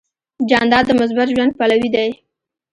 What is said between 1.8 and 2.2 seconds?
دی.